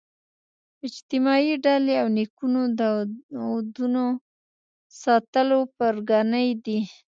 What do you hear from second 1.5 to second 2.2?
ډلې او